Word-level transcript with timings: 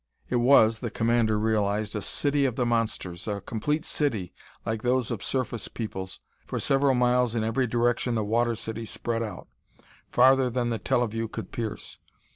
It 0.31 0.37
was, 0.37 0.79
the 0.79 0.89
commander 0.89 1.37
realized, 1.37 1.95
a 1.95 2.01
city 2.01 2.45
of 2.45 2.55
the 2.55 2.65
monsters 2.65 3.27
a 3.27 3.39
complete 3.39 3.85
city 3.85 4.33
like 4.65 4.81
those 4.81 5.11
of 5.11 5.23
surface 5.23 5.67
peoples! 5.67 6.19
For 6.47 6.59
several 6.59 6.95
miles 6.95 7.35
in 7.35 7.43
every 7.43 7.67
direction 7.67 8.15
the 8.15 8.23
water 8.23 8.55
city 8.55 8.85
spread 8.85 9.21
out, 9.21 9.47
farther 10.11 10.49
than 10.49 10.71
the 10.71 10.79
teleview 10.79 11.27
could 11.27 11.51
pierce. 11.51 11.99